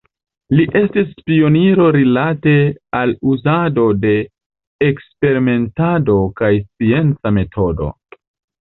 Li 0.59 0.63
estis 0.77 1.11
pioniro 1.27 1.85
rilate 1.97 2.55
al 3.01 3.13
uzado 3.35 3.85
de 4.07 4.17
eksperimentado 4.91 6.19
kaj 6.43 6.53
scienca 6.65 7.39
metodo. 7.41 7.95